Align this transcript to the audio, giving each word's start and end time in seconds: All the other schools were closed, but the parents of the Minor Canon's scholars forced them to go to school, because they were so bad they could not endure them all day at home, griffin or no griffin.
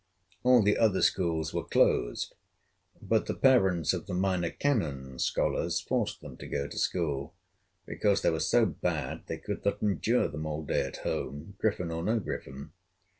All 0.41 0.63
the 0.63 0.79
other 0.79 1.03
schools 1.03 1.53
were 1.53 1.63
closed, 1.63 2.33
but 3.03 3.27
the 3.27 3.35
parents 3.35 3.93
of 3.93 4.07
the 4.07 4.15
Minor 4.15 4.49
Canon's 4.49 5.25
scholars 5.25 5.79
forced 5.79 6.21
them 6.21 6.37
to 6.37 6.47
go 6.47 6.67
to 6.67 6.79
school, 6.79 7.35
because 7.85 8.23
they 8.23 8.31
were 8.31 8.39
so 8.39 8.65
bad 8.65 9.21
they 9.27 9.37
could 9.37 9.63
not 9.63 9.79
endure 9.79 10.27
them 10.27 10.47
all 10.47 10.65
day 10.65 10.81
at 10.87 10.97
home, 11.05 11.53
griffin 11.59 11.91
or 11.91 12.01
no 12.01 12.19
griffin. 12.19 12.71